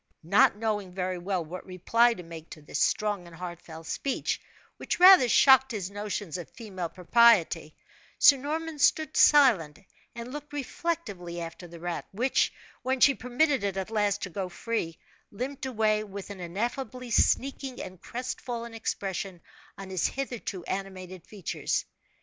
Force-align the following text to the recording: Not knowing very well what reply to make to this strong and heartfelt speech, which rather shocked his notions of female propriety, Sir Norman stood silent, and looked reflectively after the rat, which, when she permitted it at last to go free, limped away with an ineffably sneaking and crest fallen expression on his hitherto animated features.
Not 0.23 0.55
knowing 0.55 0.91
very 0.95 1.19
well 1.19 1.45
what 1.45 1.63
reply 1.63 2.15
to 2.15 2.23
make 2.23 2.49
to 2.49 2.61
this 2.63 2.79
strong 2.81 3.27
and 3.27 3.35
heartfelt 3.35 3.85
speech, 3.85 4.41
which 4.77 4.99
rather 4.99 5.29
shocked 5.29 5.71
his 5.73 5.91
notions 5.91 6.39
of 6.39 6.49
female 6.49 6.89
propriety, 6.89 7.75
Sir 8.17 8.37
Norman 8.37 8.79
stood 8.79 9.15
silent, 9.15 9.77
and 10.15 10.33
looked 10.33 10.53
reflectively 10.53 11.39
after 11.39 11.67
the 11.67 11.79
rat, 11.79 12.07
which, 12.11 12.51
when 12.81 12.99
she 12.99 13.13
permitted 13.13 13.63
it 13.63 13.77
at 13.77 13.91
last 13.91 14.23
to 14.23 14.31
go 14.31 14.49
free, 14.49 14.97
limped 15.29 15.67
away 15.67 16.03
with 16.03 16.31
an 16.31 16.39
ineffably 16.39 17.11
sneaking 17.11 17.79
and 17.79 18.01
crest 18.01 18.41
fallen 18.41 18.73
expression 18.73 19.39
on 19.77 19.91
his 19.91 20.07
hitherto 20.07 20.63
animated 20.65 21.27
features. 21.27 21.85